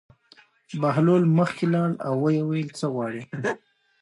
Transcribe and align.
بهلول 0.81 1.23
مخکې 1.37 1.65
لاړ 1.73 1.89
او 2.05 2.13
ویې 2.23 2.43
ویل: 2.49 2.69
څه 2.79 2.85
غواړې. 2.93 3.21